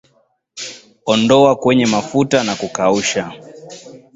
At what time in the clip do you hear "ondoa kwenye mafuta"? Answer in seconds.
1.05-2.43